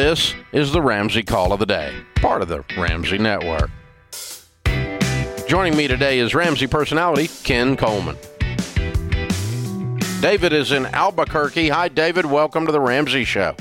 This 0.00 0.34
is 0.52 0.72
the 0.72 0.80
Ramsey 0.80 1.22
Call 1.22 1.52
of 1.52 1.58
the 1.58 1.66
Day, 1.66 1.94
part 2.14 2.40
of 2.40 2.48
the 2.48 2.64
Ramsey 2.74 3.18
Network. 3.18 3.70
Joining 5.46 5.76
me 5.76 5.88
today 5.88 6.20
is 6.20 6.34
Ramsey 6.34 6.66
personality 6.66 7.28
Ken 7.44 7.76
Coleman. 7.76 8.16
David 10.22 10.54
is 10.54 10.72
in 10.72 10.86
Albuquerque. 10.86 11.68
Hi, 11.68 11.88
David. 11.88 12.24
Welcome 12.24 12.64
to 12.64 12.72
the 12.72 12.80
Ramsey 12.80 13.24
Show. 13.24 13.54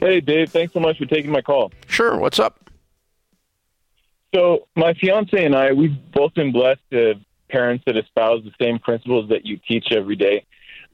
Hey, 0.00 0.20
Dave. 0.20 0.50
Thanks 0.50 0.72
so 0.72 0.80
much 0.80 0.98
for 0.98 1.06
taking 1.06 1.30
my 1.30 1.40
call. 1.40 1.70
Sure. 1.86 2.18
What's 2.18 2.40
up? 2.40 2.68
So, 4.34 4.66
my 4.74 4.92
fiance 4.94 5.44
and 5.44 5.54
I, 5.54 5.72
we've 5.72 5.96
both 6.10 6.34
been 6.34 6.50
blessed 6.50 6.80
to 6.90 7.06
have 7.06 7.20
parents 7.48 7.84
that 7.86 7.96
espouse 7.96 8.42
the 8.42 8.50
same 8.60 8.80
principles 8.80 9.28
that 9.28 9.46
you 9.46 9.56
teach 9.68 9.92
every 9.92 10.16
day. 10.16 10.44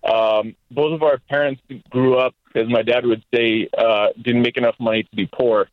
Um, 0.03 0.57
both 0.71 0.93
of 0.93 1.03
our 1.03 1.19
parents 1.19 1.63
grew 1.91 2.17
up, 2.17 2.35
as 2.55 2.69
my 2.69 2.83
dad 2.83 3.05
would 3.05 3.23
say, 3.35 3.69
uh, 3.77 4.09
didn't 4.21 4.43
make 4.43 4.57
enough 4.57 4.77
money 4.79 5.03
to 5.03 5.17
be 5.17 5.27
poor. 5.27 5.69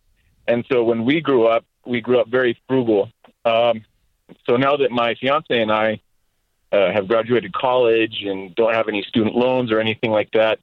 And 0.47 0.65
so 0.71 0.83
when 0.83 1.05
we 1.05 1.21
grew 1.21 1.47
up, 1.47 1.65
we 1.85 2.01
grew 2.01 2.19
up 2.19 2.27
very 2.27 2.59
frugal. 2.67 3.09
Um, 3.45 3.85
so 4.45 4.57
now 4.57 4.77
that 4.77 4.91
my 4.91 5.15
fiance 5.15 5.61
and 5.61 5.71
I 5.71 6.01
uh, 6.71 6.91
have 6.91 7.07
graduated 7.07 7.53
college 7.53 8.23
and 8.25 8.53
don't 8.55 8.73
have 8.73 8.89
any 8.89 9.03
student 9.03 9.35
loans 9.35 9.71
or 9.71 9.79
anything 9.79 10.11
like 10.11 10.31
that, 10.31 10.59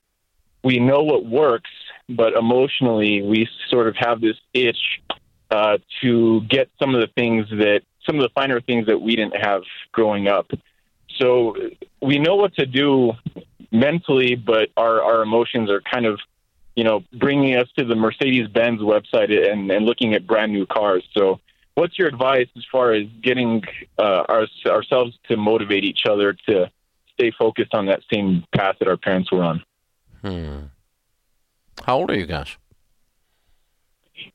we 0.62 0.78
know 0.78 1.02
what 1.02 1.24
works, 1.24 1.70
but 2.08 2.34
emotionally 2.34 3.22
we 3.22 3.48
sort 3.70 3.88
of 3.88 3.96
have 3.96 4.20
this 4.20 4.36
itch 4.52 5.00
uh, 5.50 5.78
to 6.02 6.40
get 6.42 6.68
some 6.78 6.94
of 6.94 7.00
the 7.00 7.06
things 7.14 7.48
that 7.50 7.82
some 8.06 8.16
of 8.16 8.22
the 8.22 8.30
finer 8.34 8.60
things 8.60 8.86
that 8.86 9.00
we 9.00 9.16
didn't 9.16 9.36
have 9.36 9.62
growing 9.92 10.28
up. 10.28 10.50
So 11.18 11.56
we 12.02 12.18
know 12.18 12.36
what 12.36 12.54
to 12.56 12.66
do 12.66 13.12
mentally, 13.74 14.36
but 14.36 14.70
our, 14.76 15.02
our 15.02 15.22
emotions 15.22 15.68
are 15.68 15.82
kind 15.82 16.06
of, 16.06 16.20
you 16.76 16.84
know, 16.84 17.02
bringing 17.12 17.56
us 17.56 17.68
to 17.76 17.84
the 17.84 17.94
Mercedes 17.94 18.48
Benz 18.48 18.80
website 18.80 19.30
and, 19.52 19.70
and 19.70 19.84
looking 19.84 20.14
at 20.14 20.26
brand 20.26 20.52
new 20.52 20.64
cars. 20.64 21.04
So, 21.12 21.40
what's 21.74 21.98
your 21.98 22.08
advice 22.08 22.48
as 22.56 22.64
far 22.70 22.92
as 22.92 23.06
getting 23.22 23.62
uh, 23.98 24.24
our, 24.28 24.46
ourselves 24.66 25.18
to 25.28 25.36
motivate 25.36 25.84
each 25.84 26.06
other 26.08 26.34
to 26.48 26.70
stay 27.12 27.32
focused 27.36 27.74
on 27.74 27.86
that 27.86 28.00
same 28.12 28.44
path 28.54 28.76
that 28.78 28.88
our 28.88 28.96
parents 28.96 29.30
were 29.30 29.42
on? 29.42 29.62
Hmm. 30.22 30.58
How 31.84 31.98
old 31.98 32.10
are 32.10 32.18
you 32.18 32.26
guys? 32.26 32.56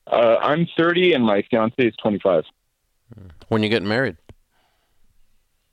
Uh, 0.06 0.36
I'm 0.42 0.68
30 0.78 1.14
and 1.14 1.26
my 1.26 1.44
fiance 1.50 1.74
is 1.78 1.96
25. 2.04 2.44
When 3.48 3.64
you 3.64 3.70
get 3.70 3.82
married? 3.82 4.18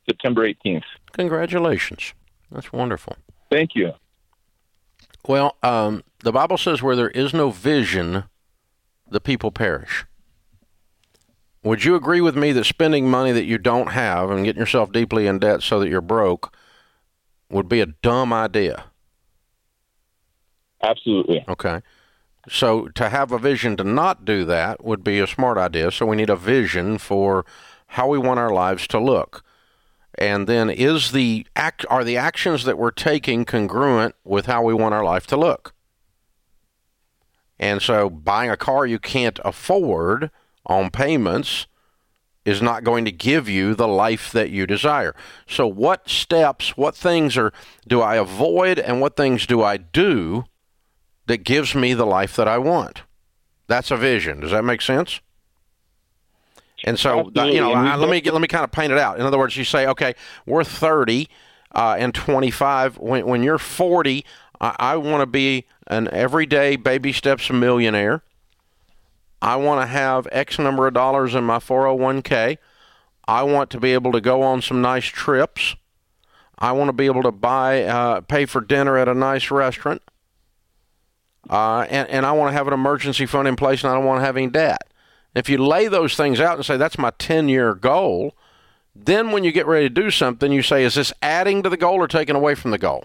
September 0.08 0.48
18th. 0.48 0.84
Congratulations. 1.12 2.14
That's 2.50 2.72
wonderful. 2.72 3.16
Thank 3.50 3.74
you. 3.74 3.92
Well, 5.26 5.56
um, 5.62 6.02
the 6.20 6.32
Bible 6.32 6.58
says 6.58 6.82
where 6.82 6.96
there 6.96 7.10
is 7.10 7.34
no 7.34 7.50
vision, 7.50 8.24
the 9.08 9.20
people 9.20 9.50
perish. 9.50 10.04
Would 11.62 11.84
you 11.84 11.96
agree 11.96 12.20
with 12.20 12.36
me 12.36 12.52
that 12.52 12.64
spending 12.64 13.10
money 13.10 13.32
that 13.32 13.44
you 13.44 13.58
don't 13.58 13.88
have 13.88 14.30
and 14.30 14.44
getting 14.44 14.60
yourself 14.60 14.92
deeply 14.92 15.26
in 15.26 15.40
debt 15.40 15.62
so 15.62 15.80
that 15.80 15.88
you're 15.88 16.00
broke 16.00 16.54
would 17.50 17.68
be 17.68 17.80
a 17.80 17.86
dumb 17.86 18.32
idea? 18.32 18.84
Absolutely. 20.82 21.44
Okay. 21.48 21.80
So 22.48 22.86
to 22.88 23.08
have 23.08 23.32
a 23.32 23.38
vision 23.38 23.76
to 23.78 23.84
not 23.84 24.24
do 24.24 24.44
that 24.44 24.84
would 24.84 25.02
be 25.02 25.18
a 25.18 25.26
smart 25.26 25.58
idea. 25.58 25.90
So 25.90 26.06
we 26.06 26.16
need 26.16 26.30
a 26.30 26.36
vision 26.36 26.98
for 26.98 27.44
how 27.88 28.06
we 28.08 28.18
want 28.18 28.38
our 28.38 28.52
lives 28.52 28.86
to 28.88 29.00
look. 29.00 29.42
And 30.18 30.46
then 30.46 30.70
is 30.70 31.12
the 31.12 31.46
act 31.54 31.84
are 31.90 32.04
the 32.04 32.16
actions 32.16 32.64
that 32.64 32.78
we're 32.78 32.90
taking 32.90 33.44
congruent 33.44 34.14
with 34.24 34.46
how 34.46 34.62
we 34.62 34.74
want 34.74 34.94
our 34.94 35.04
life 35.04 35.26
to 35.28 35.36
look? 35.36 35.74
And 37.58 37.82
so 37.82 38.08
buying 38.10 38.50
a 38.50 38.56
car 38.56 38.86
you 38.86 38.98
can't 38.98 39.38
afford 39.44 40.30
on 40.64 40.90
payments 40.90 41.66
is 42.44 42.62
not 42.62 42.84
going 42.84 43.04
to 43.04 43.12
give 43.12 43.48
you 43.48 43.74
the 43.74 43.88
life 43.88 44.30
that 44.30 44.50
you 44.50 44.66
desire. 44.66 45.14
So 45.48 45.66
what 45.66 46.08
steps, 46.08 46.76
what 46.76 46.94
things 46.94 47.36
are 47.36 47.52
do 47.86 48.00
I 48.00 48.16
avoid 48.16 48.78
and 48.78 49.00
what 49.00 49.16
things 49.16 49.46
do 49.46 49.62
I 49.62 49.76
do 49.76 50.44
that 51.26 51.38
gives 51.38 51.74
me 51.74 51.92
the 51.92 52.06
life 52.06 52.36
that 52.36 52.46
I 52.46 52.58
want? 52.58 53.02
That's 53.66 53.90
a 53.90 53.96
vision. 53.96 54.40
Does 54.40 54.52
that 54.52 54.64
make 54.64 54.80
sense? 54.80 55.20
And 56.86 56.98
so, 56.98 57.30
you 57.34 57.60
know, 57.60 57.72
I, 57.72 57.96
let 57.96 58.08
me 58.08 58.30
let 58.30 58.40
me 58.40 58.46
kind 58.46 58.62
of 58.62 58.70
paint 58.70 58.92
it 58.92 58.98
out. 58.98 59.18
In 59.18 59.26
other 59.26 59.38
words, 59.38 59.56
you 59.56 59.64
say, 59.64 59.86
okay, 59.88 60.14
we're 60.46 60.62
30 60.62 61.28
uh, 61.74 61.96
and 61.98 62.14
25. 62.14 62.98
When, 62.98 63.26
when 63.26 63.42
you're 63.42 63.58
40, 63.58 64.24
I, 64.60 64.76
I 64.78 64.96
want 64.96 65.20
to 65.20 65.26
be 65.26 65.66
an 65.88 66.08
everyday 66.12 66.76
baby 66.76 67.12
steps 67.12 67.50
millionaire. 67.50 68.22
I 69.42 69.56
want 69.56 69.82
to 69.82 69.86
have 69.86 70.28
X 70.30 70.58
number 70.60 70.86
of 70.86 70.94
dollars 70.94 71.34
in 71.34 71.44
my 71.44 71.58
401k. 71.58 72.58
I 73.28 73.42
want 73.42 73.70
to 73.70 73.80
be 73.80 73.92
able 73.92 74.12
to 74.12 74.20
go 74.20 74.42
on 74.42 74.62
some 74.62 74.80
nice 74.80 75.04
trips. 75.06 75.74
I 76.58 76.72
want 76.72 76.88
to 76.88 76.92
be 76.92 77.06
able 77.06 77.22
to 77.24 77.32
buy, 77.32 77.82
uh, 77.82 78.20
pay 78.22 78.46
for 78.46 78.60
dinner 78.60 78.96
at 78.96 79.08
a 79.08 79.14
nice 79.14 79.50
restaurant. 79.50 80.02
Uh, 81.50 81.86
and, 81.90 82.08
and 82.08 82.24
I 82.24 82.32
want 82.32 82.50
to 82.50 82.52
have 82.52 82.66
an 82.66 82.72
emergency 82.72 83.26
fund 83.26 83.46
in 83.46 83.56
place 83.56 83.82
and 83.82 83.90
I 83.90 83.94
don't 83.94 84.04
want 84.04 84.20
to 84.20 84.24
have 84.24 84.36
any 84.36 84.46
debt. 84.46 84.82
If 85.36 85.50
you 85.50 85.58
lay 85.58 85.86
those 85.86 86.16
things 86.16 86.40
out 86.40 86.56
and 86.56 86.64
say, 86.64 86.78
that's 86.78 86.96
my 86.96 87.12
10 87.18 87.50
year 87.50 87.74
goal, 87.74 88.34
then 88.94 89.32
when 89.32 89.44
you 89.44 89.52
get 89.52 89.66
ready 89.66 89.86
to 89.86 89.94
do 89.94 90.10
something, 90.10 90.50
you 90.50 90.62
say, 90.62 90.82
is 90.82 90.94
this 90.94 91.12
adding 91.20 91.62
to 91.62 91.68
the 91.68 91.76
goal 91.76 91.96
or 91.96 92.08
taking 92.08 92.34
away 92.34 92.54
from 92.54 92.70
the 92.70 92.78
goal? 92.78 93.04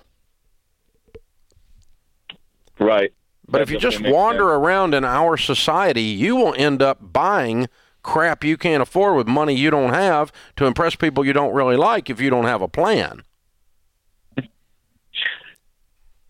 Right. 2.80 3.14
But 3.48 3.58
That 3.58 3.62
if 3.64 3.72
you 3.72 3.78
just 3.78 4.00
wander 4.00 4.46
sense. 4.46 4.60
around 4.60 4.94
in 4.94 5.04
our 5.04 5.36
society, 5.36 6.04
you 6.04 6.38
will 6.38 6.56
end 6.58 6.82
up 6.82 7.00
buying 7.12 7.68
crap 8.02 8.46
you 8.46 8.56
can't 8.58 8.82
afford 8.82 9.18
with 9.18 9.28
money 9.28 9.54
you 9.54 9.70
don't 9.70 9.94
have 9.94 10.32
to 10.56 10.66
impress 10.66 10.96
people 10.96 11.26
you 11.26 11.34
don't 11.34 11.54
really 11.54 11.76
like 11.76 12.10
if 12.10 12.22
you 12.22 12.30
don't 12.30 12.46
have 12.46 12.62
a 12.62 12.68
plan. 12.70 13.24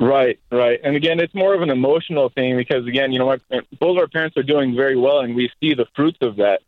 Right, 0.01 0.39
right. 0.51 0.79
And 0.83 0.95
again, 0.95 1.19
it's 1.19 1.35
more 1.35 1.53
of 1.53 1.61
an 1.61 1.69
emotional 1.69 2.29
thing 2.29 2.57
because, 2.57 2.87
again, 2.87 3.11
you 3.11 3.19
know, 3.19 3.27
my, 3.27 3.37
both 3.79 3.97
of 3.97 3.97
our 3.99 4.07
parents 4.07 4.35
are 4.35 4.41
doing 4.43 4.75
very 4.75 4.97
well, 4.97 5.19
and 5.19 5.35
we 5.35 5.51
see 5.61 5.75
the 5.75 5.85
fruits 5.95 6.17
of 6.21 6.37
that. 6.37 6.61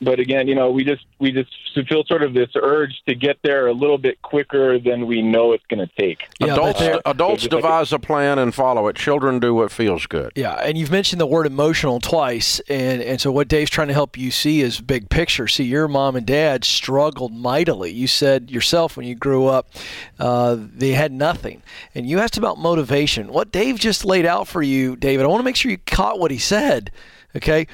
But 0.00 0.20
again, 0.20 0.46
you 0.46 0.54
know, 0.54 0.70
we 0.70 0.84
just 0.84 1.04
we 1.18 1.32
just 1.32 1.50
feel 1.88 2.04
sort 2.04 2.22
of 2.22 2.34
this 2.34 2.50
urge 2.54 3.02
to 3.08 3.14
get 3.14 3.38
there 3.42 3.66
a 3.66 3.72
little 3.72 3.96
bit 3.96 4.20
quicker 4.20 4.78
than 4.78 5.06
we 5.06 5.22
know 5.22 5.52
it's 5.52 5.64
going 5.70 5.86
to 5.86 5.90
take. 5.98 6.20
Yeah, 6.38 6.48
but 6.48 6.52
adults 6.52 6.80
there- 6.80 7.00
adults 7.06 7.42
Just 7.44 7.52
like- 7.54 7.62
devise 7.62 7.92
a 7.94 7.98
plan 7.98 8.38
and 8.38 8.54
follow 8.54 8.88
it. 8.88 8.96
Children 8.96 9.40
do 9.40 9.54
what 9.54 9.72
feels 9.72 10.06
good. 10.06 10.32
Yeah, 10.36 10.52
and 10.54 10.76
you've 10.76 10.90
mentioned 10.90 11.18
the 11.18 11.26
word 11.26 11.46
emotional 11.46 11.98
twice, 12.00 12.60
and 12.68 13.00
and 13.00 13.18
so 13.20 13.32
what 13.32 13.48
Dave's 13.48 13.70
trying 13.70 13.88
to 13.88 13.94
help 13.94 14.18
you 14.18 14.30
see 14.30 14.60
is 14.60 14.82
big 14.82 15.08
picture. 15.08 15.48
See, 15.48 15.64
your 15.64 15.88
mom 15.88 16.14
and 16.14 16.26
dad 16.26 16.64
struggled 16.64 17.32
mightily. 17.32 17.90
You 17.90 18.06
said 18.06 18.50
yourself 18.50 18.98
when 18.98 19.06
you 19.06 19.14
grew 19.14 19.46
up, 19.46 19.70
uh, 20.18 20.56
they 20.58 20.90
had 20.92 21.10
nothing, 21.10 21.62
and 21.94 22.06
you 22.06 22.18
asked 22.18 22.36
about 22.36 22.58
motivation. 22.58 23.32
What 23.32 23.50
Dave 23.50 23.78
just 23.78 24.04
laid 24.04 24.26
out 24.26 24.46
for 24.46 24.60
you, 24.62 24.94
David, 24.94 25.24
I 25.24 25.28
want 25.28 25.40
to 25.40 25.44
make 25.44 25.56
sure 25.56 25.70
you 25.70 25.78
caught 25.86 26.18
what 26.18 26.30
he 26.30 26.38
said. 26.38 26.90
Okay. 27.34 27.66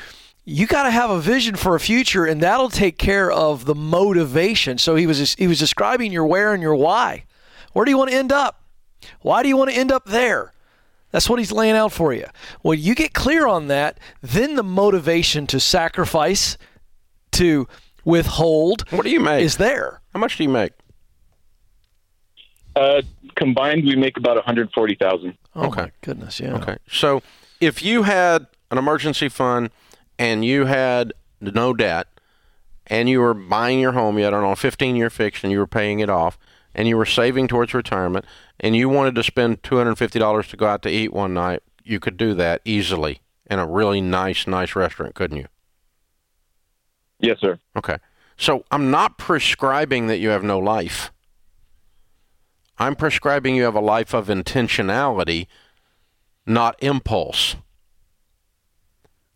You 0.45 0.67
got 0.67 0.83
to 0.85 0.91
have 0.91 1.09
a 1.11 1.21
vision 1.21 1.55
for 1.55 1.77
a 1.77 1.81
future, 1.81 2.25
and 2.27 2.43
that'll 2.43 2.69
take 2.69 2.99
care 2.99 3.31
of 3.31 3.65
the 3.65 3.75
motivation. 3.77 4.77
So 4.79 4.97
he 4.97 5.07
was 5.07 5.35
he 5.35 5.47
was 5.47 5.59
describing 5.59 6.11
your 6.13 6.27
where 6.27 6.53
and 6.53 6.63
your 6.63 6.75
why. 6.75 7.25
Where 7.73 7.85
do 7.85 7.91
you 7.91 7.99
want 7.99 8.11
to 8.11 8.17
end 8.17 8.33
up? 8.33 8.61
Why 9.21 9.43
do 9.43 9.49
you 9.49 9.57
want 9.57 9.71
to 9.71 9.77
end 9.77 9.93
up 9.93 10.05
there? 10.07 10.53
That's 11.13 11.29
what 11.29 11.39
he's 11.39 11.53
laying 11.53 11.77
out 11.77 11.93
for 11.93 12.13
you. 12.13 12.27
When 12.63 12.79
you 12.81 12.95
get 12.95 13.13
clear 13.13 13.47
on 13.47 13.69
that, 13.69 14.01
then 14.21 14.57
the 14.57 14.63
motivation 14.63 15.47
to 15.49 15.61
sacrifice, 15.61 16.57
to 17.33 17.69
withhold, 18.05 18.89
What 18.91 19.03
do 19.05 19.11
you 19.11 19.21
make? 19.21 19.45
is 19.45 19.59
there. 19.59 20.01
How 20.13 20.19
much 20.21 20.39
do 20.39 20.43
you 20.43 20.49
make? 20.49 20.73
Uh, 22.75 23.03
combined, 23.37 23.85
we 23.85 23.95
make 23.97 24.17
about 24.17 24.37
one 24.37 24.45
hundred 24.45 24.73
forty 24.73 24.95
thousand. 24.95 25.37
Oh 25.55 25.67
Okay. 25.67 25.83
my 25.83 25.91
goodness, 26.01 26.41
yeah. 26.41 26.55
Okay. 26.57 26.77
So 26.91 27.23
if 27.61 27.83
you 27.83 28.05
had 28.05 28.47
an 28.71 28.79
emergency 28.79 29.29
fund 29.29 29.71
and 30.23 30.45
you 30.45 30.67
had 30.67 31.13
no 31.41 31.75
debt 31.75 32.07
and 32.87 33.09
you 33.09 33.19
were 33.19 33.35
buying 33.35 33.81
your 33.81 33.91
home, 33.91 34.19
you 34.19 34.25
had 34.25 34.33
on 34.33 34.45
a 34.45 34.55
15 34.55 34.95
year 34.95 35.11
fix 35.11 35.43
and 35.43 35.51
you 35.51 35.59
were 35.59 35.67
paying 35.67 35.99
it 35.99 36.09
off 36.09 36.39
and 36.77 36.87
you 36.87 36.97
were 36.97 37.05
saving 37.05 37.49
towards 37.49 37.75
retirement 37.75 38.25
and 38.61 38.77
you 38.77 38.89
wanted 38.89 39.17
to 39.17 39.25
spend 39.25 39.63
$250 39.63 40.49
to 40.49 40.57
go 40.57 40.67
out 40.67 40.83
to 40.83 40.91
eat 40.91 41.13
one 41.13 41.35
night, 41.35 41.65
you 41.83 41.99
could 41.99 42.17
do 42.17 42.35
that 42.35 42.63
easily 42.65 43.21
in 43.51 43.59
a 43.59 43.67
really 43.67 44.01
nice, 44.01 44.47
nice 44.47 44.77
restaurant, 44.77 45.17
couldn't 45.17 45.39
you? 45.39 45.49
Yes, 47.19 47.41
sir. 47.41 47.59
Okay. 47.77 47.97
So 48.37 48.65
I'm 48.71 48.93
not 48.93 49.19
prescribing 49.19 50.07
that 50.07 50.19
you 50.19 50.29
have 50.29 50.45
no 50.45 50.61
life. 50.61 51.11
I'm 52.79 52.95
prescribing 52.95 53.57
you 53.57 53.65
have 53.65 53.75
a 53.75 53.81
life 53.81 54.15
of 54.15 54.29
intentionality, 54.29 55.49
not 56.47 56.77
impulse. 56.81 57.57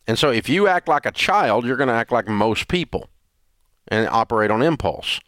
And 0.07 0.19
so 0.19 0.31
if 0.31 0.49
you 0.49 0.69
act 0.69 0.89
like 0.89 1.07
a 1.07 1.13
child, 1.13 1.65
you're 1.65 1.77
going 1.77 1.89
to 1.89 1.95
act 1.95 2.13
like 2.13 2.29
most 2.29 2.69
people 2.69 3.09
and 3.89 4.09
operate 4.09 4.51
on 4.51 4.63
impulse. 4.63 5.21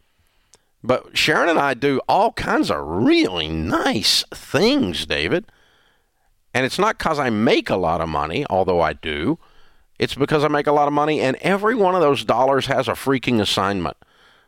But 0.83 1.17
Sharon 1.17 1.49
and 1.49 1.59
I 1.59 1.75
do 1.75 2.01
all 2.09 2.33
kinds 2.33 2.71
of 2.71 2.87
really 2.87 3.49
nice 3.49 4.25
things, 4.33 5.07
David. 5.07 5.47
And 6.55 6.65
it's 6.65 6.79
not 6.79 6.99
because 6.99 7.19
I 7.19 7.31
make 7.31 7.69
a 7.71 7.77
lot 7.77 8.01
of 8.01 8.09
money, 8.09 8.47
although 8.49 8.81
I 8.81 8.93
do. 8.93 9.39
It's 9.99 10.15
because 10.15 10.45
I 10.45 10.49
make 10.49 10.69
a 10.69 10.73
lot 10.73 10.87
of 10.87 10.95
money, 10.95 11.21
and 11.21 11.37
every 11.41 11.75
one 11.75 11.97
of 11.97 12.01
those 12.01 12.25
dollars 12.25 12.67
has 12.67 12.87
a 12.87 12.93
freaking 12.93 13.41
assignment. 13.41 13.97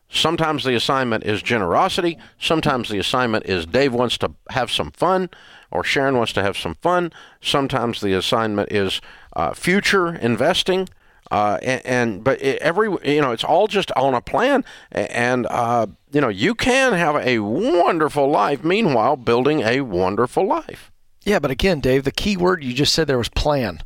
Sometimes 0.08 0.64
the 0.64 0.74
assignment 0.74 1.24
is 1.24 1.42
generosity. 1.42 2.18
Sometimes 2.38 2.88
the 2.88 2.98
assignment 2.98 3.46
is 3.46 3.66
Dave 3.66 3.92
wants 3.92 4.16
to 4.18 4.32
have 4.50 4.70
some 4.70 4.92
fun, 4.92 5.28
or 5.70 5.84
Sharon 5.84 6.16
wants 6.16 6.32
to 6.34 6.42
have 6.42 6.56
some 6.56 6.74
fun. 6.76 7.12
Sometimes 7.40 8.00
the 8.00 8.14
assignment 8.14 8.72
is 8.72 9.00
uh, 9.34 9.54
future 9.54 10.14
investing. 10.14 10.88
Uh, 11.30 11.58
and, 11.62 11.86
and, 11.86 12.24
but 12.24 12.42
it, 12.42 12.60
every 12.60 12.88
you 13.04 13.20
know 13.20 13.30
it's 13.30 13.44
all 13.44 13.68
just 13.68 13.92
on 13.92 14.14
a 14.14 14.20
plan 14.20 14.64
and 14.90 15.46
uh, 15.46 15.86
you 16.10 16.20
know 16.20 16.28
you 16.28 16.56
can 16.56 16.92
have 16.92 17.14
a 17.14 17.38
wonderful 17.38 18.28
life 18.28 18.64
meanwhile 18.64 19.16
building 19.16 19.60
a 19.60 19.80
wonderful 19.80 20.44
life 20.44 20.90
yeah 21.22 21.38
but 21.38 21.48
again 21.48 21.78
dave 21.78 22.02
the 22.02 22.10
key 22.10 22.36
word 22.36 22.64
you 22.64 22.74
just 22.74 22.92
said 22.92 23.06
there 23.06 23.16
was 23.16 23.28
plan 23.28 23.80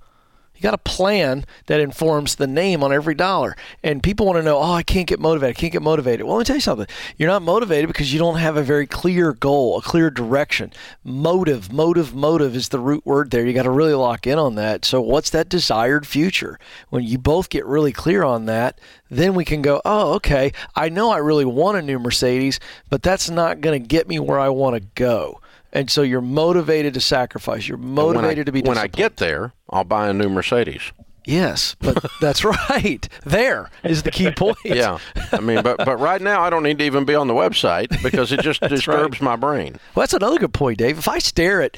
you 0.54 0.62
got 0.62 0.74
a 0.74 0.78
plan 0.78 1.44
that 1.66 1.80
informs 1.80 2.36
the 2.36 2.46
name 2.46 2.84
on 2.84 2.92
every 2.92 3.14
dollar. 3.14 3.56
And 3.82 4.02
people 4.02 4.26
want 4.26 4.38
to 4.38 4.42
know, 4.42 4.58
oh, 4.58 4.72
I 4.72 4.84
can't 4.84 5.06
get 5.06 5.18
motivated. 5.18 5.56
I 5.56 5.60
can't 5.60 5.72
get 5.72 5.82
motivated. 5.82 6.24
Well, 6.24 6.36
let 6.36 6.42
me 6.42 6.44
tell 6.44 6.56
you 6.56 6.60
something. 6.60 6.86
You're 7.16 7.30
not 7.30 7.42
motivated 7.42 7.88
because 7.88 8.12
you 8.12 8.20
don't 8.20 8.38
have 8.38 8.56
a 8.56 8.62
very 8.62 8.86
clear 8.86 9.32
goal, 9.32 9.78
a 9.78 9.82
clear 9.82 10.10
direction. 10.10 10.72
Motive, 11.02 11.72
motive, 11.72 12.14
motive 12.14 12.54
is 12.54 12.68
the 12.68 12.78
root 12.78 13.04
word 13.04 13.30
there. 13.30 13.44
You 13.44 13.52
got 13.52 13.64
to 13.64 13.70
really 13.70 13.94
lock 13.94 14.26
in 14.26 14.38
on 14.38 14.54
that. 14.54 14.84
So, 14.84 15.00
what's 15.00 15.30
that 15.30 15.48
desired 15.48 16.06
future? 16.06 16.58
When 16.88 17.02
you 17.02 17.18
both 17.18 17.50
get 17.50 17.66
really 17.66 17.92
clear 17.92 18.22
on 18.22 18.46
that, 18.46 18.78
then 19.10 19.34
we 19.34 19.44
can 19.44 19.60
go, 19.60 19.82
oh, 19.84 20.14
okay, 20.14 20.52
I 20.76 20.88
know 20.88 21.10
I 21.10 21.18
really 21.18 21.44
want 21.44 21.78
a 21.78 21.82
new 21.82 21.98
Mercedes, 21.98 22.60
but 22.88 23.02
that's 23.02 23.28
not 23.28 23.60
going 23.60 23.80
to 23.80 23.86
get 23.86 24.08
me 24.08 24.18
where 24.18 24.38
I 24.38 24.50
want 24.50 24.76
to 24.76 24.88
go 24.94 25.40
and 25.74 25.90
so 25.90 26.02
you're 26.02 26.20
motivated 26.20 26.94
to 26.94 27.00
sacrifice. 27.00 27.68
You're 27.68 27.76
motivated 27.78 28.40
I, 28.40 28.44
to 28.44 28.52
be. 28.52 28.62
When 28.62 28.78
I 28.78 28.86
get 28.86 29.16
there, 29.16 29.52
I'll 29.68 29.84
buy 29.84 30.08
a 30.08 30.14
new 30.14 30.28
Mercedes. 30.28 30.92
Yes, 31.26 31.74
but 31.80 32.04
that's 32.20 32.44
right. 32.44 33.08
There 33.24 33.70
is 33.82 34.04
the 34.04 34.10
key 34.10 34.30
point. 34.30 34.56
yeah, 34.64 34.98
I 35.32 35.40
mean, 35.40 35.62
but 35.62 35.78
but 35.78 35.98
right 35.98 36.22
now 36.22 36.42
I 36.42 36.50
don't 36.50 36.62
need 36.62 36.78
to 36.78 36.84
even 36.84 37.04
be 37.04 37.14
on 37.14 37.26
the 37.26 37.34
website 37.34 38.02
because 38.02 38.30
it 38.32 38.40
just 38.40 38.60
disturbs 38.68 39.20
right. 39.20 39.22
my 39.22 39.36
brain. 39.36 39.76
Well, 39.94 40.02
that's 40.02 40.14
another 40.14 40.38
good 40.38 40.54
point, 40.54 40.78
Dave. 40.78 40.98
If 40.98 41.08
I 41.08 41.18
stare 41.18 41.60
at 41.62 41.76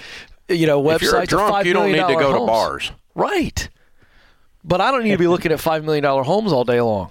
you 0.49 0.67
know 0.67 0.83
websites, 0.83 0.97
if 0.97 1.03
you're 1.03 1.27
drunk, 1.27 1.67
you 1.67 1.73
don't 1.73 1.91
need 1.91 2.07
to 2.07 2.15
go 2.15 2.33
homes, 2.33 2.41
to 2.41 2.47
bars. 2.47 2.93
Right, 3.15 3.69
but 4.63 4.81
I 4.81 4.91
don't 4.91 5.05
need 5.05 5.13
to 5.13 5.19
be 5.19 5.29
looking 5.29 5.53
at 5.53 5.61
five 5.61 5.85
million 5.85 6.03
dollar 6.03 6.23
homes 6.23 6.53
all 6.53 6.65
day 6.65 6.81
long 6.81 7.11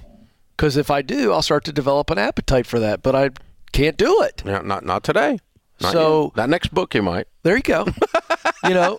because 0.55 0.77
if 0.77 0.91
I 0.91 1.01
do, 1.01 1.31
I'll 1.31 1.41
start 1.41 1.63
to 1.65 1.73
develop 1.73 2.11
an 2.11 2.19
appetite 2.19 2.67
for 2.67 2.79
that. 2.79 3.01
But 3.01 3.15
I 3.15 3.31
can't 3.71 3.97
do 3.97 4.21
it. 4.21 4.43
Yeah, 4.45 4.61
not 4.61 4.85
not 4.85 5.03
today. 5.03 5.39
Not 5.81 5.91
so 5.91 6.23
yet. 6.23 6.33
that 6.35 6.49
next 6.49 6.73
book 6.73 6.93
you 6.95 7.01
might. 7.01 7.27
There 7.43 7.55
you 7.55 7.63
go. 7.63 7.85
you 8.63 8.73
know, 8.73 8.97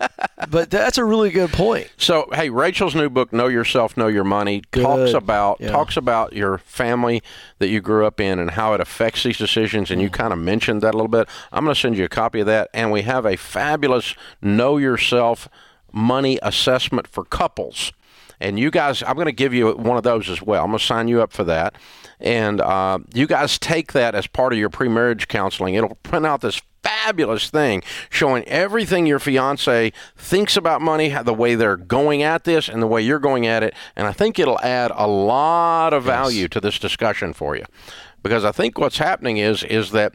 but 0.50 0.70
that's 0.70 0.98
a 0.98 1.04
really 1.04 1.30
good 1.30 1.50
point. 1.50 1.90
So, 1.96 2.28
hey, 2.32 2.50
Rachel's 2.50 2.94
new 2.94 3.08
book, 3.08 3.32
"Know 3.32 3.48
Yourself, 3.48 3.96
Know 3.96 4.08
Your 4.08 4.24
Money," 4.24 4.62
good. 4.70 4.82
talks 4.82 5.14
about 5.14 5.60
yeah. 5.60 5.70
talks 5.70 5.96
about 5.96 6.34
your 6.34 6.58
family 6.58 7.22
that 7.58 7.68
you 7.68 7.80
grew 7.80 8.06
up 8.06 8.20
in 8.20 8.38
and 8.38 8.50
how 8.50 8.74
it 8.74 8.80
affects 8.80 9.22
these 9.22 9.38
decisions. 9.38 9.90
And 9.90 10.02
you 10.02 10.10
mm. 10.10 10.14
kind 10.14 10.32
of 10.32 10.38
mentioned 10.38 10.82
that 10.82 10.94
a 10.94 10.96
little 10.96 11.08
bit. 11.08 11.28
I'm 11.50 11.64
going 11.64 11.74
to 11.74 11.80
send 11.80 11.96
you 11.96 12.04
a 12.04 12.08
copy 12.08 12.40
of 12.40 12.46
that, 12.46 12.68
and 12.74 12.92
we 12.92 13.02
have 13.02 13.24
a 13.24 13.36
fabulous 13.36 14.14
"Know 14.42 14.76
Yourself" 14.76 15.48
money 15.92 16.38
assessment 16.42 17.08
for 17.08 17.24
couples. 17.24 17.92
And 18.38 18.58
you 18.58 18.70
guys, 18.70 19.02
I'm 19.02 19.14
going 19.14 19.26
to 19.26 19.32
give 19.32 19.54
you 19.54 19.72
one 19.72 19.96
of 19.96 20.02
those 20.02 20.28
as 20.28 20.42
well. 20.42 20.62
I'm 20.62 20.70
going 20.70 20.78
to 20.78 20.84
sign 20.84 21.08
you 21.08 21.22
up 21.22 21.32
for 21.32 21.44
that. 21.44 21.74
And 22.20 22.60
uh, 22.60 23.00
you 23.12 23.26
guys 23.26 23.58
take 23.58 23.92
that 23.92 24.14
as 24.14 24.26
part 24.26 24.52
of 24.52 24.58
your 24.58 24.70
pre-marriage 24.70 25.28
counseling. 25.28 25.74
It'll 25.74 25.96
print 25.96 26.24
out 26.24 26.40
this 26.40 26.62
fabulous 26.82 27.50
thing 27.50 27.82
showing 28.10 28.44
everything 28.44 29.06
your 29.06 29.18
fiance 29.18 29.92
thinks 30.16 30.56
about 30.56 30.80
money, 30.80 31.08
the 31.08 31.34
way 31.34 31.56
they're 31.56 31.76
going 31.76 32.22
at 32.22 32.44
this, 32.44 32.68
and 32.68 32.80
the 32.80 32.86
way 32.86 33.02
you're 33.02 33.18
going 33.18 33.46
at 33.46 33.62
it. 33.62 33.74
And 33.96 34.06
I 34.06 34.12
think 34.12 34.38
it'll 34.38 34.60
add 34.60 34.92
a 34.94 35.06
lot 35.06 35.92
of 35.92 36.04
value 36.04 36.42
yes. 36.42 36.50
to 36.50 36.60
this 36.60 36.78
discussion 36.78 37.32
for 37.32 37.56
you, 37.56 37.64
because 38.22 38.44
I 38.44 38.52
think 38.52 38.78
what's 38.78 38.98
happening 38.98 39.36
is 39.38 39.64
is 39.64 39.90
that 39.90 40.14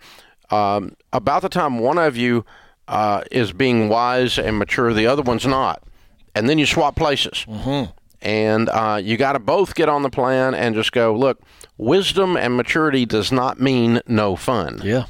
um, 0.50 0.96
about 1.12 1.42
the 1.42 1.50
time 1.50 1.80
one 1.80 1.98
of 1.98 2.16
you 2.16 2.46
uh, 2.88 3.24
is 3.32 3.52
being 3.52 3.90
wise 3.90 4.40
and 4.40 4.58
mature, 4.58 4.94
the 4.94 5.08
other 5.08 5.22
one's 5.22 5.46
not, 5.46 5.84
and 6.34 6.48
then 6.48 6.58
you 6.58 6.66
swap 6.66 6.96
places. 6.96 7.46
Mm-hmm. 7.50 7.92
And 8.22 8.70
uh, 8.70 9.00
you 9.02 9.18
got 9.18 9.34
to 9.34 9.40
both 9.40 9.74
get 9.76 9.90
on 9.90 10.04
the 10.04 10.10
plan 10.10 10.54
and 10.54 10.76
just 10.76 10.92
go, 10.92 11.16
look, 11.16 11.42
wisdom 11.78 12.38
and 12.38 12.56
maturity 12.56 13.06
does 13.06 13.32
not 13.32 13.60
mean 13.60 14.02
no 14.08 14.36
fun. 14.36 14.82
Yeah. 14.84 15.06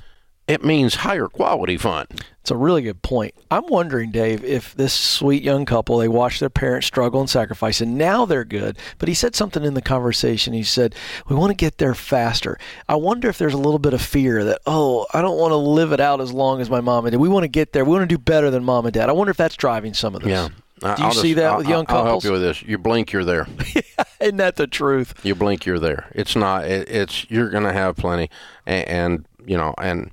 It 0.48 0.66
means 0.66 0.96
higher 0.96 1.28
quality 1.28 1.78
fun. 1.78 2.08
It's 2.42 2.52
a 2.52 2.58
really 2.58 2.82
good 2.82 3.02
point. 3.04 3.36
I'm 3.50 3.68
wondering, 3.68 4.12
Dave, 4.12 4.44
if 4.44 4.76
this 4.76 4.92
sweet 4.92 5.44
young 5.44 5.64
couple, 5.64 5.98
they 5.98 6.08
watched 6.08 6.40
their 6.40 6.50
parents 6.50 6.88
struggle 6.88 7.22
and 7.22 7.30
sacrifice, 7.30 7.80
and 7.80 7.98
now 7.98 8.26
they're 8.26 8.44
good. 8.44 8.78
But 8.98 9.08
he 9.08 9.16
said 9.16 9.36
something 9.36 9.64
in 9.64 9.76
the 9.76 9.82
conversation. 9.82 10.52
He 10.52 10.64
said, 10.64 10.94
We 11.30 11.38
want 11.38 11.52
to 11.52 11.56
get 11.56 11.78
there 11.78 11.94
faster. 11.94 12.58
I 12.90 12.96
wonder 12.96 13.30
if 13.30 13.38
there's 13.38 13.54
a 13.54 13.58
little 13.58 13.80
bit 13.80 13.94
of 13.94 14.02
fear 14.02 14.44
that, 14.44 14.60
oh, 14.66 15.06
I 15.14 15.22
don't 15.22 15.38
want 15.38 15.52
to 15.52 15.58
live 15.58 15.94
it 15.94 16.00
out 16.00 16.20
as 16.20 16.34
long 16.34 16.60
as 16.60 16.70
my 16.70 16.82
mom 16.82 17.06
and 17.06 17.14
dad. 17.14 17.22
We 17.22 17.30
want 17.30 17.44
to 17.44 17.48
get 17.48 17.72
there. 17.72 17.86
We 17.86 17.92
want 17.92 18.10
to 18.10 18.14
do 18.14 18.18
better 18.18 18.50
than 18.50 18.64
mom 18.64 18.86
and 18.86 18.94
dad. 18.94 19.08
I 19.08 19.14
wonder 19.14 19.32
if 19.32 19.38
that's 19.38 19.56
driving 19.56 19.94
some 19.94 20.16
of 20.16 20.24
this. 20.24 20.32
Yeah. 20.32 20.50
Do 20.82 20.88
you 20.88 20.94
I'll 20.98 21.12
see 21.12 21.34
just, 21.34 21.36
that 21.36 21.58
with 21.58 21.68
young 21.68 21.86
couples? 21.86 22.00
I'll 22.00 22.12
help 22.12 22.24
you 22.24 22.32
with 22.32 22.42
this. 22.42 22.64
You 22.64 22.80
blink, 22.80 23.12
you're 23.12 23.24
there. 23.24 23.48
Isn't 24.20 24.38
that 24.38 24.56
the 24.56 24.66
truth? 24.66 25.14
You 25.24 25.36
blink, 25.36 25.64
you're 25.64 25.78
there. 25.78 26.12
It's 26.16 26.36
not. 26.36 26.66
It, 26.66 26.90
it's 26.90 27.30
you're 27.30 27.50
going 27.50 27.66
to 27.66 27.74
have 27.74 27.98
plenty, 27.98 28.32
and, 28.66 28.88
and, 28.88 29.26
you 29.46 29.58
know, 29.58 29.76
and 29.78 30.12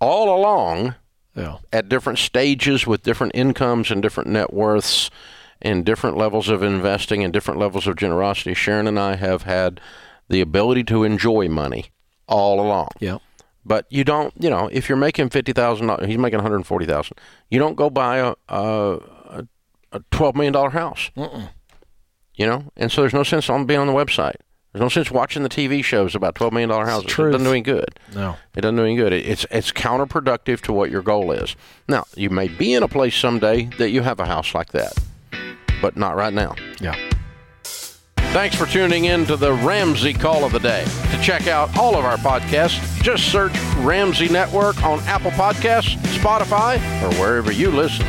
all 0.00 0.36
along, 0.36 0.96
yeah. 1.36 1.58
at 1.72 1.88
different 1.88 2.18
stages 2.18 2.84
with 2.84 3.04
different 3.04 3.32
incomes 3.36 3.92
and 3.92 4.02
different 4.02 4.28
net 4.28 4.52
worths, 4.52 5.08
and 5.62 5.84
different 5.84 6.16
levels 6.16 6.48
of 6.48 6.64
investing 6.64 7.22
and 7.22 7.32
different 7.32 7.60
levels 7.60 7.86
of 7.86 7.94
generosity. 7.94 8.54
Sharon 8.54 8.88
and 8.88 8.98
I 8.98 9.14
have 9.14 9.42
had 9.42 9.80
the 10.28 10.40
ability 10.40 10.82
to 10.84 11.04
enjoy 11.04 11.48
money 11.48 11.86
all 12.26 12.60
along. 12.60 12.88
Yeah. 12.98 13.18
But 13.64 13.86
you 13.88 14.02
don't, 14.02 14.32
you 14.38 14.50
know, 14.50 14.68
if 14.72 14.88
you're 14.88 14.98
making 14.98 15.30
fifty 15.30 15.52
thousand, 15.52 15.88
he's 16.06 16.18
making 16.18 16.38
one 16.38 16.44
hundred 16.44 16.64
forty 16.66 16.86
thousand. 16.86 17.18
You 17.50 17.58
don't 17.58 17.76
go 17.76 17.88
buy 17.88 18.18
a, 18.18 18.34
a 18.48 18.98
a 19.28 19.46
twelve 20.10 20.34
million 20.34 20.52
dollar 20.52 20.70
house. 20.70 21.10
Mm-mm. 21.16 21.48
You 22.34 22.46
know, 22.46 22.64
and 22.76 22.90
so 22.92 23.00
there's 23.00 23.14
no 23.14 23.24
sense 23.24 23.50
on 23.50 23.66
being 23.66 23.80
on 23.80 23.86
the 23.86 23.92
website. 23.92 24.36
There's 24.72 24.82
no 24.82 24.88
sense 24.88 25.10
watching 25.10 25.42
the 25.42 25.48
TV 25.48 25.82
shows 25.82 26.14
about 26.14 26.34
twelve 26.34 26.52
million 26.52 26.68
dollar 26.68 26.86
houses. 26.86 27.10
It 27.10 27.16
doesn't 27.16 27.44
do 27.44 27.50
any 27.50 27.62
good. 27.62 27.98
No, 28.14 28.36
it 28.54 28.60
doesn't 28.60 28.76
do 28.76 28.84
any 28.84 28.96
good. 28.96 29.12
it's 29.12 29.46
it's 29.50 29.72
counterproductive 29.72 30.60
to 30.62 30.72
what 30.72 30.90
your 30.90 31.02
goal 31.02 31.32
is. 31.32 31.56
Now, 31.88 32.04
you 32.14 32.30
may 32.30 32.48
be 32.48 32.74
in 32.74 32.82
a 32.82 32.88
place 32.88 33.16
someday 33.16 33.64
that 33.78 33.90
you 33.90 34.02
have 34.02 34.20
a 34.20 34.26
house 34.26 34.54
like 34.54 34.72
that, 34.72 34.96
but 35.82 35.96
not 35.96 36.16
right 36.16 36.32
now. 36.32 36.54
Yeah. 36.80 36.94
Thanks 38.32 38.56
for 38.56 38.66
tuning 38.66 39.06
in 39.06 39.24
to 39.24 39.36
the 39.36 39.54
Ramsey 39.54 40.12
Call 40.12 40.44
of 40.44 40.52
the 40.52 40.58
Day. 40.60 40.84
To 41.12 41.22
check 41.22 41.46
out 41.46 41.74
all 41.78 41.96
of 41.96 42.04
our 42.04 42.18
podcasts, 42.18 42.78
just 43.02 43.32
search 43.32 43.58
Ramsey 43.78 44.28
Network 44.28 44.84
on 44.84 45.00
Apple 45.00 45.30
Podcasts, 45.30 45.96
Spotify, 46.18 46.76
or 47.02 47.10
wherever 47.18 47.50
you 47.50 47.70
listen. 47.70 48.06